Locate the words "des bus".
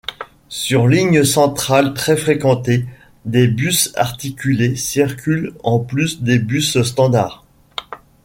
3.25-3.91, 6.23-6.81